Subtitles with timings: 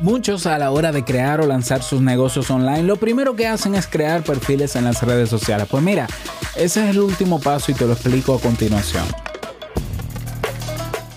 [0.00, 3.74] Muchos a la hora de crear o lanzar sus negocios online, lo primero que hacen
[3.74, 5.66] es crear perfiles en las redes sociales.
[5.68, 6.06] Pues mira,
[6.54, 9.04] ese es el último paso y te lo explico a continuación.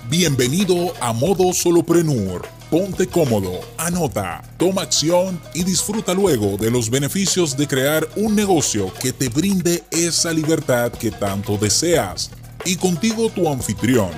[0.09, 2.41] Bienvenido a Modo Soloprenur.
[2.71, 8.91] Ponte cómodo, anota, toma acción y disfruta luego de los beneficios de crear un negocio
[8.99, 12.31] que te brinde esa libertad que tanto deseas.
[12.65, 14.09] Y contigo tu anfitrión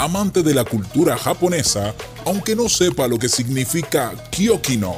[0.00, 1.94] amante de la cultura japonesa,
[2.30, 4.94] aunque no sepa lo que significa Kyokino,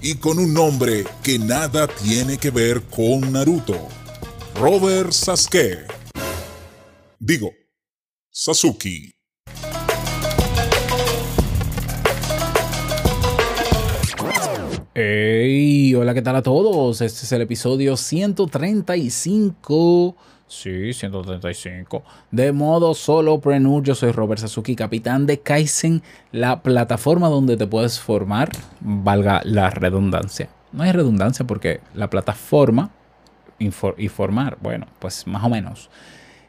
[0.00, 3.88] y con un nombre que nada tiene que ver con Naruto.
[4.54, 5.84] Robert Sasuke.
[7.18, 7.50] Digo,
[8.30, 9.16] Sasuke.
[14.94, 17.00] Hey, hola, ¿qué tal a todos?
[17.00, 20.16] Este es el episodio 135
[20.48, 22.04] Sí, 135.
[22.30, 27.66] De modo solo prenur, yo soy Robert Sasuki, capitán de Kaizen, la plataforma donde te
[27.66, 28.50] puedes formar,
[28.80, 30.48] valga la redundancia.
[30.72, 32.90] No hay redundancia porque la plataforma
[33.58, 33.70] y
[34.08, 35.90] formar, bueno, pues más o menos.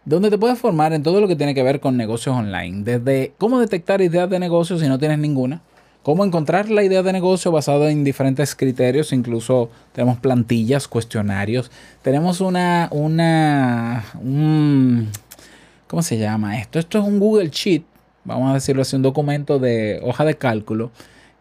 [0.05, 2.83] Donde te puedes formar en todo lo que tiene que ver con negocios online.
[2.83, 5.61] Desde cómo detectar ideas de negocio si no tienes ninguna
[6.07, 11.69] cómo encontrar la idea de negocio basada en diferentes criterios, incluso tenemos plantillas, cuestionarios,
[12.01, 14.05] tenemos una, una,
[15.85, 16.79] ¿cómo se llama esto?
[16.79, 17.83] Esto es un Google Sheet,
[18.23, 20.91] vamos a decirlo así, un documento de hoja de cálculo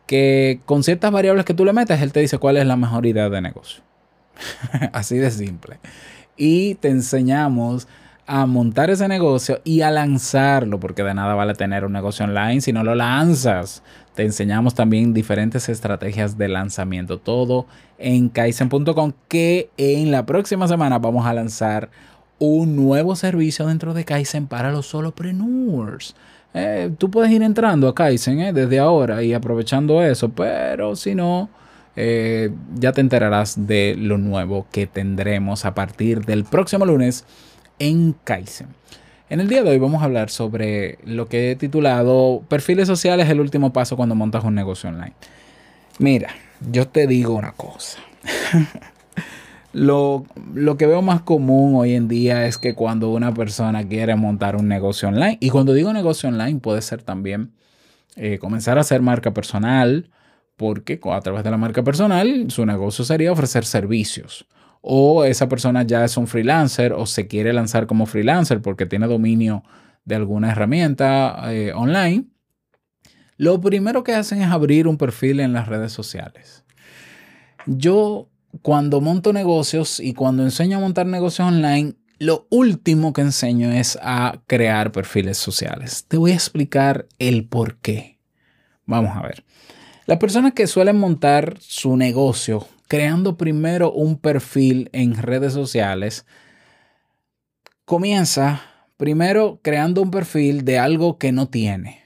[0.04, 3.06] que con ciertas variables que tú le metes, él te dice cuál es la mejor
[3.06, 3.84] idea de negocio.
[4.92, 5.78] así de simple.
[6.36, 7.86] Y te enseñamos
[8.26, 12.60] a montar ese negocio y a lanzarlo, porque de nada vale tener un negocio online
[12.60, 13.84] si no lo lanzas.
[14.16, 17.66] Te enseñamos también diferentes estrategias de lanzamiento, todo
[17.98, 21.90] en kaizen.com, que en la próxima semana vamos a lanzar
[22.38, 26.16] un nuevo servicio dentro de Kaizen para los solopreneurs.
[26.54, 31.14] Eh, tú puedes ir entrando a Kaizen eh, desde ahora y aprovechando eso, pero si
[31.14, 31.50] no,
[31.94, 37.26] eh, ya te enterarás de lo nuevo que tendremos a partir del próximo lunes
[37.78, 38.68] en Kaizen.
[39.28, 43.28] En el día de hoy vamos a hablar sobre lo que he titulado Perfiles sociales,
[43.28, 45.14] el último paso cuando montas un negocio online.
[45.98, 46.30] Mira,
[46.70, 47.98] yo te digo una cosa.
[49.72, 50.26] lo,
[50.78, 54.68] que veo más común hoy en día es que cuando una persona quiere montar un
[54.68, 57.50] negocio online, y cuando digo negocio online puede ser también
[58.14, 60.08] eh, comenzar a hacer marca personal,
[60.56, 64.46] porque a través de la marca personal su negocio sería ofrecer servicios
[64.88, 69.08] o esa persona ya es un freelancer o se quiere lanzar como freelancer porque tiene
[69.08, 69.64] dominio
[70.04, 72.26] de alguna herramienta eh, online,
[73.36, 76.64] lo primero que hacen es abrir un perfil en las redes sociales.
[77.66, 78.30] Yo
[78.62, 83.98] cuando monto negocios y cuando enseño a montar negocios online, lo último que enseño es
[84.00, 86.06] a crear perfiles sociales.
[86.06, 88.20] Te voy a explicar el por qué.
[88.86, 89.44] Vamos a ver.
[90.06, 96.26] Las personas que suelen montar su negocio creando primero un perfil en redes sociales,
[97.84, 98.62] comienza
[98.96, 102.04] primero creando un perfil de algo que no tiene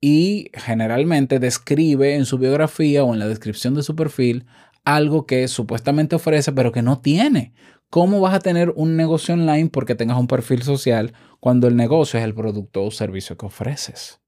[0.00, 4.46] y generalmente describe en su biografía o en la descripción de su perfil
[4.84, 7.52] algo que supuestamente ofrece pero que no tiene.
[7.90, 12.18] ¿Cómo vas a tener un negocio online porque tengas un perfil social cuando el negocio
[12.18, 14.20] es el producto o servicio que ofreces?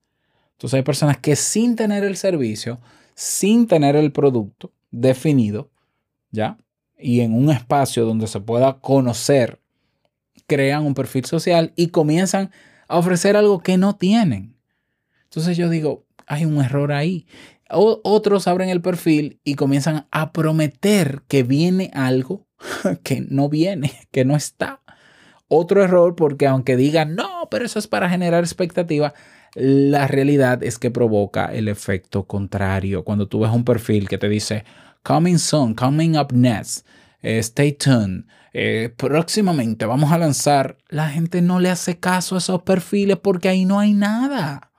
[0.60, 2.81] Entonces hay personas que sin tener el servicio,
[3.15, 5.71] sin tener el producto, definido,
[6.31, 6.59] ¿ya?
[6.98, 9.59] Y en un espacio donde se pueda conocer,
[10.47, 12.50] crean un perfil social y comienzan
[12.88, 14.54] a ofrecer algo que no tienen.
[15.25, 17.27] Entonces yo digo, hay un error ahí.
[17.71, 22.47] otros abren el perfil y comienzan a prometer que viene algo
[23.03, 24.82] que no viene, que no está.
[25.48, 29.15] Otro error porque aunque digan, no, pero eso es para generar expectativa,
[29.54, 33.04] la realidad es que provoca el efecto contrario.
[33.04, 34.64] Cuando tú ves un perfil que te dice,
[35.02, 36.86] coming soon, coming up next,
[37.22, 42.38] eh, stay tuned, eh, próximamente vamos a lanzar, la gente no le hace caso a
[42.38, 44.72] esos perfiles porque ahí no hay nada.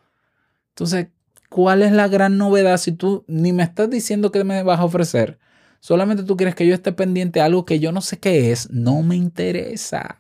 [0.69, 1.07] Entonces,
[1.49, 4.85] ¿cuál es la gran novedad si tú ni me estás diciendo que me vas a
[4.85, 5.39] ofrecer?
[5.79, 8.69] Solamente tú quieres que yo esté pendiente de algo que yo no sé qué es,
[8.69, 10.17] no me interesa.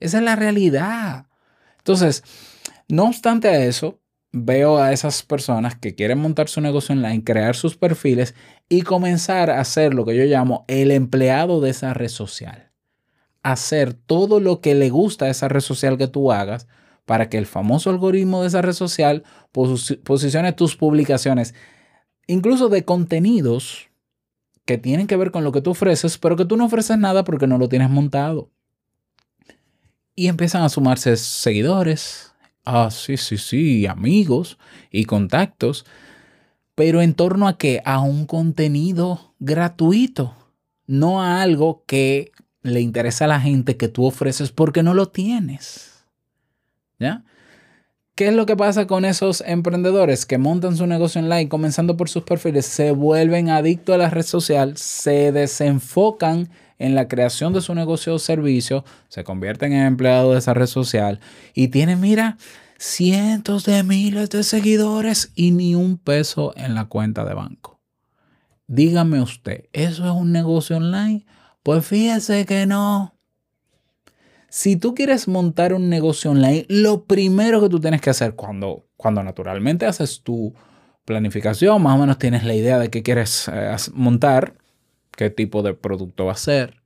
[0.00, 1.26] Esa es la realidad.
[1.78, 2.24] Entonces,
[2.88, 4.00] no obstante a eso,
[4.32, 8.34] veo a esas personas que quieren montar su negocio online, crear sus perfiles
[8.68, 12.72] y comenzar a hacer lo que yo llamo el empleado de esa red social.
[13.42, 16.66] Hacer todo lo que le gusta a esa red social que tú hagas
[17.04, 21.54] para que el famoso algoritmo de esa red social posicione tus publicaciones,
[22.26, 23.88] incluso de contenidos
[24.64, 27.22] que tienen que ver con lo que tú ofreces, pero que tú no ofreces nada
[27.22, 28.50] porque no lo tienes montado.
[30.16, 32.33] Y empiezan a sumarse seguidores,
[32.64, 34.58] ah, sí, sí, sí, amigos
[34.90, 35.84] y contactos.
[36.74, 37.82] pero en torno a qué?
[37.84, 40.34] A un contenido gratuito,
[40.86, 42.32] no a algo que
[42.62, 46.04] le interesa a la gente que tú ofreces porque no lo tienes.
[46.98, 47.24] ¿Ya?
[48.14, 52.08] ¿Qué es lo que pasa con esos emprendedores que montan su negocio online comenzando por
[52.08, 52.64] sus perfiles?
[52.64, 56.48] Se vuelven adictos a la red social, se desenfocan
[56.78, 60.66] en la creación de su negocio o servicio, se convierten en empleados de esa red
[60.66, 61.20] social
[61.54, 62.36] y tienen, mira,
[62.78, 67.80] cientos de miles de seguidores y ni un peso en la cuenta de banco.
[68.66, 71.26] Dígame usted, ¿eso es un negocio online?
[71.62, 73.14] Pues fíjese que no.
[74.48, 78.86] Si tú quieres montar un negocio online, lo primero que tú tienes que hacer cuando,
[78.96, 80.54] cuando naturalmente haces tu
[81.04, 84.54] planificación, más o menos tienes la idea de qué quieres eh, montar,
[85.16, 86.82] qué tipo de producto va a ser,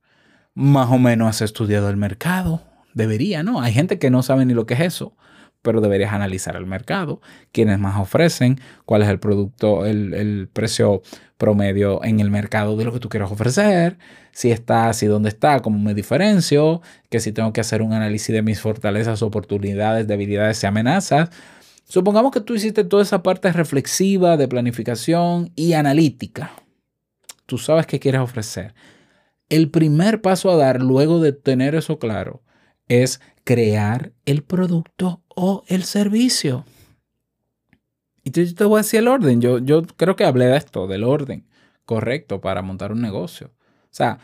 [0.54, 2.62] más o menos has estudiado el mercado,
[2.94, 3.60] debería, ¿no?
[3.60, 5.16] Hay gente que no sabe ni lo que es eso,
[5.62, 7.20] pero deberías analizar el mercado,
[7.52, 11.02] quiénes más ofrecen, cuál es el producto, el, el precio
[11.36, 13.98] promedio en el mercado de lo que tú quieres ofrecer,
[14.32, 18.32] si está, si dónde está, cómo me diferencio, que si tengo que hacer un análisis
[18.32, 21.31] de mis fortalezas, oportunidades, debilidades y amenazas.
[21.84, 26.52] Supongamos que tú hiciste toda esa parte reflexiva de planificación y analítica.
[27.48, 28.74] Tú sabes qué quieres ofrecer.
[29.48, 32.42] El primer paso a dar luego de tener eso claro
[32.88, 36.66] es crear el producto o el servicio.
[38.22, 39.40] Y yo te voy a decir el orden.
[39.40, 41.46] Yo, yo creo que hablé de esto, del orden
[41.86, 43.54] correcto para montar un negocio.
[43.56, 44.18] O sea,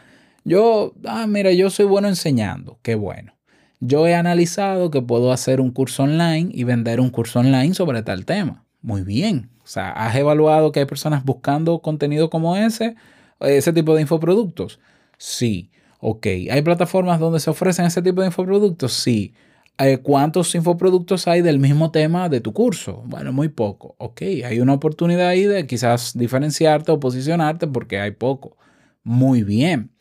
[0.45, 2.79] yo, ah, mira, yo soy bueno enseñando.
[2.83, 3.39] Qué bueno.
[3.81, 8.03] Yo he analizado que puedo hacer un curso online y vender un curso online sobre
[8.03, 8.64] tal tema.
[8.85, 9.49] Muy bien.
[9.65, 12.97] O sea, has evaluado que hay personas buscando contenido como ese,
[13.41, 14.79] ese tipo de infoproductos.
[15.17, 15.71] Sí.
[16.01, 16.27] Ok.
[16.51, 18.93] ¿Hay plataformas donde se ofrecen ese tipo de infoproductos?
[18.93, 19.33] Sí.
[19.79, 23.03] Eh, ¿Cuántos infoproductos hay del mismo tema de tu curso?
[23.07, 23.95] Bueno, muy poco.
[23.97, 28.59] Ok, hay una oportunidad ahí de quizás diferenciarte o posicionarte porque hay poco.
[29.03, 29.93] Muy bien.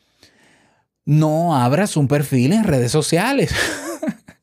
[1.05, 3.55] No abras un perfil en redes sociales.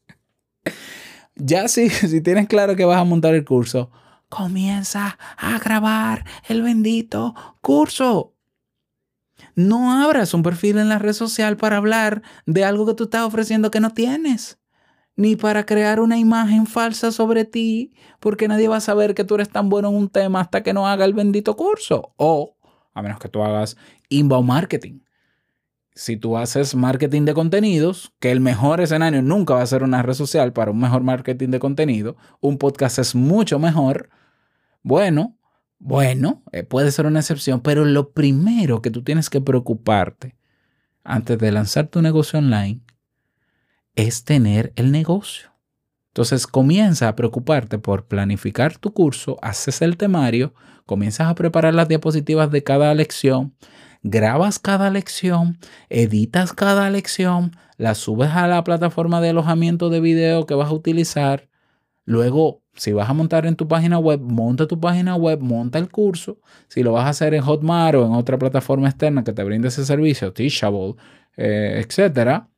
[1.37, 3.91] ya si, si tienes claro que vas a montar el curso,
[4.31, 8.35] comienza a grabar el bendito curso.
[9.55, 13.23] No abras un perfil en la red social para hablar de algo que tú estás
[13.23, 14.61] ofreciendo que no tienes
[15.21, 19.35] ni para crear una imagen falsa sobre ti, porque nadie va a saber que tú
[19.35, 22.15] eres tan bueno en un tema hasta que no haga el bendito curso.
[22.17, 22.57] O,
[22.95, 23.77] a menos que tú hagas
[24.09, 25.01] inbound marketing.
[25.95, 30.01] Si tú haces marketing de contenidos, que el mejor escenario nunca va a ser una
[30.01, 34.09] red social para un mejor marketing de contenido, un podcast es mucho mejor.
[34.83, 35.37] Bueno,
[35.79, 40.37] bueno, eh, puede ser una excepción, pero lo primero que tú tienes que preocuparte
[41.05, 42.81] antes de lanzar tu negocio online
[43.95, 45.51] es tener el negocio.
[46.09, 50.55] Entonces comienza a preocuparte por planificar tu curso, haces el temario,
[50.85, 53.55] comienzas a preparar las diapositivas de cada lección,
[54.03, 60.47] grabas cada lección, editas cada lección, la subes a la plataforma de alojamiento de video
[60.47, 61.49] que vas a utilizar.
[62.05, 65.91] Luego, si vas a montar en tu página web, monta tu página web, monta el
[65.91, 66.39] curso.
[66.67, 69.69] Si lo vas a hacer en Hotmart o en otra plataforma externa que te brinde
[69.69, 70.95] ese servicio, Teachable,
[71.37, 72.49] eh, etcétera,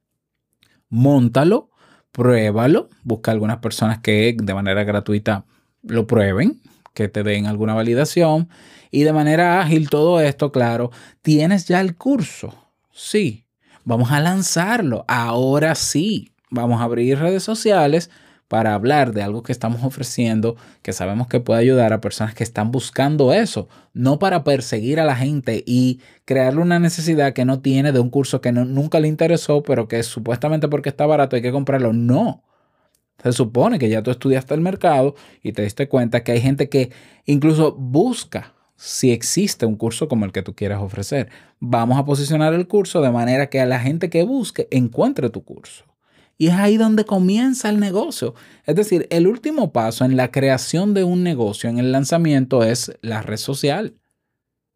[0.89, 1.71] móntalo,
[2.13, 5.45] pruébalo, busca algunas personas que de manera gratuita
[5.83, 6.61] lo prueben,
[6.95, 8.49] que te den alguna validación
[8.93, 12.55] y de manera ágil todo esto, claro, tienes ya el curso.
[12.93, 13.49] Sí,
[13.83, 15.05] vamos a lanzarlo.
[15.09, 18.09] Ahora sí, vamos a abrir redes sociales
[18.53, 22.45] para hablar de algo que estamos ofreciendo, que sabemos que puede ayudar a personas que
[22.45, 27.63] están buscando eso, no para perseguir a la gente y crearle una necesidad que no
[27.63, 31.41] tiene de un curso que nunca le interesó, pero que supuestamente porque está barato hay
[31.41, 31.95] que comprarlo.
[31.95, 32.43] No.
[33.23, 36.69] Se supone que ya tú estudiaste el mercado y te diste cuenta que hay gente
[36.69, 36.93] que
[37.25, 41.31] incluso busca si existe un curso como el que tú quieras ofrecer.
[41.59, 45.43] Vamos a posicionar el curso de manera que a la gente que busque encuentre tu
[45.43, 45.87] curso.
[46.39, 48.35] Y es ahí donde comienza el negocio.
[48.65, 52.93] Es decir, el último paso en la creación de un negocio, en el lanzamiento, es
[53.03, 53.95] la red social.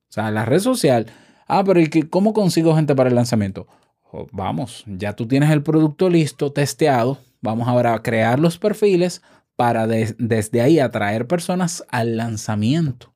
[0.08, 1.06] O sea, la red social.
[1.48, 3.66] Ah, pero ¿y cómo consigo gente para el lanzamiento?
[4.12, 7.18] Oh, vamos, ya tú tienes el producto listo, testeado.
[7.40, 9.22] Vamos ahora a crear los perfiles
[9.56, 13.14] para desde ahí atraer personas al lanzamiento.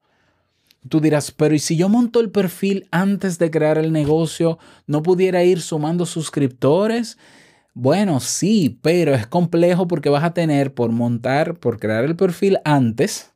[0.88, 5.02] Tú dirás, pero ¿y si yo monto el perfil antes de crear el negocio, no
[5.02, 7.18] pudiera ir sumando suscriptores?
[7.74, 12.58] Bueno, sí, pero es complejo porque vas a tener por montar, por crear el perfil
[12.64, 13.32] antes,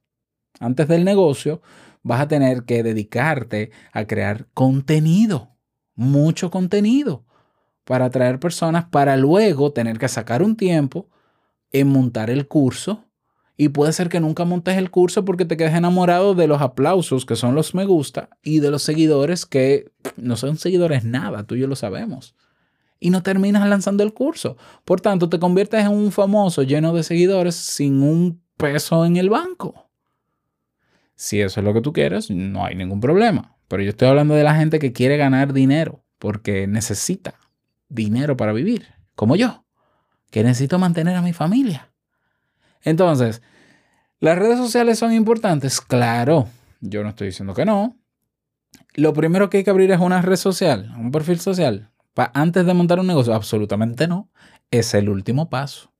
[0.60, 1.62] antes del negocio,
[2.02, 5.56] vas a tener que dedicarte a crear contenido,
[5.94, 7.24] mucho contenido,
[7.84, 11.08] para atraer personas, para luego tener que sacar un tiempo
[11.72, 13.04] en montar el curso
[13.56, 17.26] Y puede ser que nunca montes el curso porque te quedes enamorado de los aplausos,
[17.26, 21.54] que son los me gusta, y de los seguidores que no son seguidores nada, tú
[21.56, 22.34] y yo lo sabemos.
[23.04, 24.56] Y no terminas lanzando el curso.
[24.86, 29.28] Por tanto, te conviertes en un famoso lleno de seguidores sin un peso en el
[29.28, 29.90] banco.
[31.14, 33.58] Si eso es lo que tú quieres, no hay ningún problema.
[33.68, 37.34] Pero yo estoy hablando de la gente que quiere ganar dinero porque necesita
[37.90, 39.66] dinero para vivir, como yo,
[40.30, 41.92] que necesito mantener a mi familia.
[42.84, 43.42] Entonces,
[44.18, 45.82] ¿las redes sociales son importantes?
[45.82, 46.48] Claro,
[46.80, 47.98] yo no estoy diciendo que no.
[48.94, 51.90] Lo primero que hay que abrir es una red social, un perfil social.
[52.16, 54.28] Antes de montar un negocio, absolutamente no.
[54.70, 55.90] Es el último paso.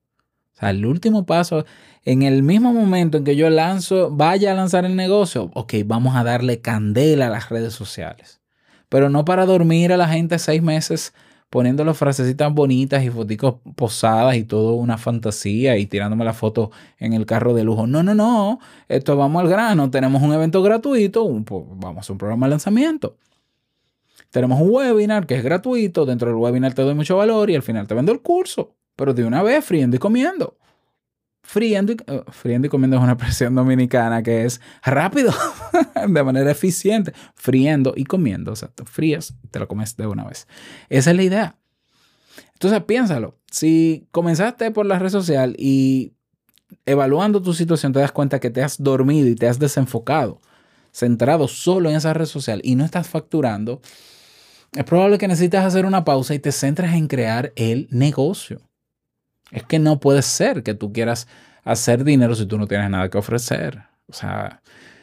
[0.54, 1.64] O sea, el último paso,
[2.04, 6.14] en el mismo momento en que yo lanzo, vaya a lanzar el negocio, ok, vamos
[6.14, 8.40] a darle candela a las redes sociales.
[8.88, 11.12] Pero no para dormir a la gente seis meses
[11.54, 17.12] poniéndole frasecitas bonitas y fotos posadas y todo una fantasía y tirándome la foto en
[17.12, 17.86] el carro de lujo.
[17.86, 18.58] No, no, no.
[18.88, 19.88] Esto vamos al grano.
[19.88, 21.24] Tenemos un evento gratuito.
[21.28, 23.16] vamos a un programa de lanzamiento.
[24.30, 26.06] Tenemos un webinar que es gratuito.
[26.06, 28.74] Dentro del webinar te doy mucho valor y al final te vendo el curso.
[28.96, 30.56] Pero de una vez, friendo y comiendo.
[31.42, 35.32] Friendo y, eh, friendo y comiendo es una expresión dominicana que es rápido,
[36.08, 37.12] de manera eficiente.
[37.34, 38.52] Friendo y comiendo.
[38.52, 40.48] O sea, te frías y te lo comes de una vez.
[40.88, 41.58] Esa es la idea.
[42.54, 43.38] Entonces piénsalo.
[43.50, 46.14] Si comenzaste por la red social y
[46.86, 50.40] evaluando tu situación te das cuenta que te has dormido y te has desenfocado,
[50.94, 53.82] centrado solo en esa red social y no estás facturando,
[54.72, 58.60] es probable que necesites hacer una pausa y te centres en crear el negocio.
[59.50, 61.28] Es que no puede ser que tú quieras
[61.64, 63.82] hacer dinero si tú no tienes nada que ofrecer.
[64.08, 64.62] O sea,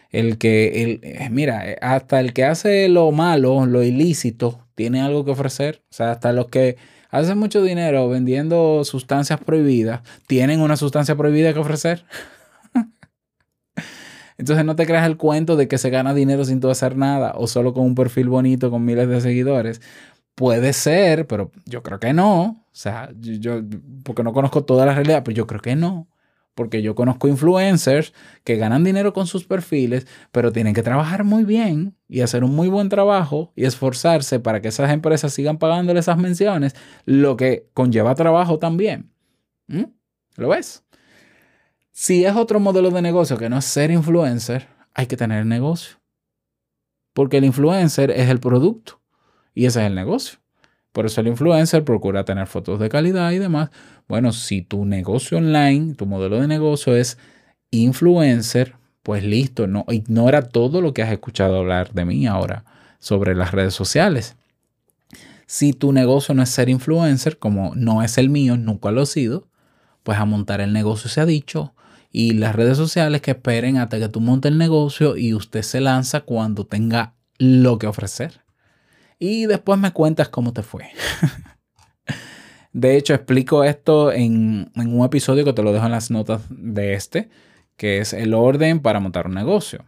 [0.09, 5.01] el que, el, eh, mira, eh, hasta el que hace lo malo, lo ilícito, tiene
[5.01, 5.83] algo que ofrecer.
[5.89, 6.77] O sea, hasta los que
[7.09, 12.05] hacen mucho dinero vendiendo sustancias prohibidas, tienen una sustancia prohibida que ofrecer.
[14.41, 17.33] Entonces no te creas el cuento de que se gana dinero sin tú hacer nada
[17.35, 19.81] o solo con un perfil bonito con miles de seguidores.
[20.33, 22.65] Puede ser, pero yo creo que no.
[22.65, 23.61] O sea, yo,
[24.03, 26.07] porque no conozco toda la realidad, pero yo creo que no.
[26.55, 31.43] Porque yo conozco influencers que ganan dinero con sus perfiles, pero tienen que trabajar muy
[31.43, 35.99] bien y hacer un muy buen trabajo y esforzarse para que esas empresas sigan pagándole
[35.99, 39.11] esas menciones, lo que conlleva trabajo también.
[39.67, 39.83] ¿Mm?
[40.37, 40.83] ¿Lo ves?
[41.91, 45.97] Si es otro modelo de negocio que no es ser influencer, hay que tener negocio.
[47.13, 49.01] Porque el influencer es el producto
[49.53, 50.39] y ese es el negocio.
[50.91, 53.69] Por eso el influencer procura tener fotos de calidad y demás.
[54.07, 57.17] Bueno, si tu negocio online, tu modelo de negocio es
[57.71, 62.65] influencer, pues listo, no ignora todo lo que has escuchado hablar de mí ahora
[62.99, 64.35] sobre las redes sociales.
[65.45, 69.05] Si tu negocio no es ser influencer, como no es el mío, nunca lo he
[69.05, 69.47] sido,
[70.03, 71.73] pues a montar el negocio se ha dicho.
[72.11, 75.79] Y las redes sociales que esperen hasta que tú montes el negocio y usted se
[75.79, 78.41] lanza cuando tenga lo que ofrecer
[79.21, 80.89] y después me cuentas cómo te fue.
[82.73, 86.95] de hecho, explico esto en, un episodio que te lo dejo en las notas de
[86.95, 87.29] este,
[87.77, 89.85] que es el orden para montar un negocio.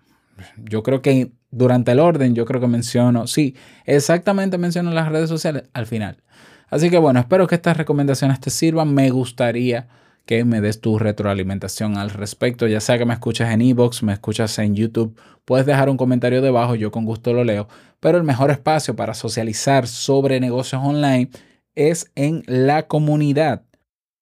[0.58, 5.30] Yo creo que durante el orden, yo creo que menciono, sí, exactamente menciono las redes
[5.30, 6.22] sociales al final.
[6.70, 8.94] Así que bueno, espero que estas recomendaciones te sirvan.
[8.94, 9.88] Me gustaría
[10.25, 14.13] que me des tu retroalimentación al respecto, ya sea que me escuchas en Evox, me
[14.13, 17.68] escuchas en YouTube, puedes dejar un comentario debajo, yo con gusto lo leo,
[18.00, 21.30] pero el mejor espacio para socializar sobre negocios online
[21.75, 23.63] es en la comunidad,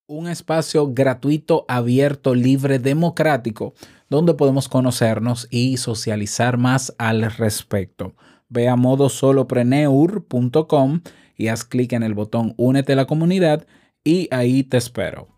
[0.08, 3.74] un espacio gratuito, abierto, libre, democrático,
[4.10, 8.16] donde podemos conocernos y socializar más al respecto.
[8.50, 11.02] Ve a modosolopreneur.com
[11.38, 13.66] y haz clic en el botón Únete a la comunidad
[14.04, 15.30] y ahí te espero.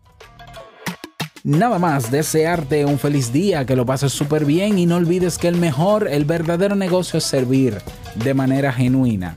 [1.46, 5.46] Nada más, desearte un feliz día, que lo pases súper bien y no olvides que
[5.46, 7.82] el mejor, el verdadero negocio es servir
[8.14, 9.36] de manera genuina.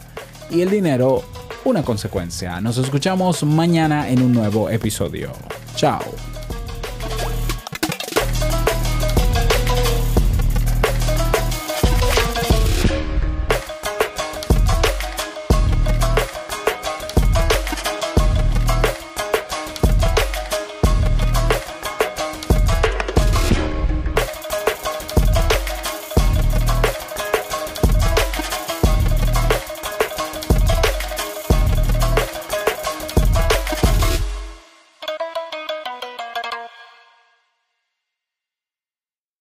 [0.49, 1.23] Y el dinero,
[1.65, 2.61] una consecuencia.
[2.61, 5.33] Nos escuchamos mañana en un nuevo episodio.
[5.75, 5.99] Chao.